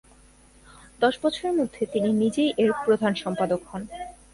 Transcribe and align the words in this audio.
দশ 1.01 1.15
বছরের 1.23 1.53
মধ্যে 1.53 1.81
তিনি 1.85 2.09
নিজেই 2.13 2.51
এর 2.57 2.71
প্রধান 2.85 3.13
সম্পাদক 3.15 3.61
হন। 3.67 3.81